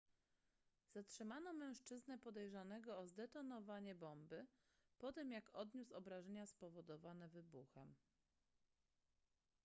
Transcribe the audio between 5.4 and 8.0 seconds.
odniósł obrażenia spowodowane wybuchem